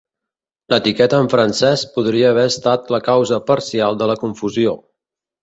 L'etiqueta 0.73 1.19
en 1.23 1.29
francès 1.33 1.83
podria 1.97 2.31
haver 2.31 2.47
estat 2.53 2.91
la 2.97 3.01
causa 3.09 3.39
parcial 3.53 4.01
de 4.01 4.09
la 4.15 4.19
confusió. 4.25 4.77